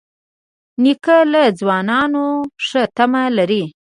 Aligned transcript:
نیکه 0.83 1.17
له 1.31 1.43
ځوانانو 1.59 2.25
ښه 2.65 2.83
تمه 2.95 3.23
لري. 3.37 3.63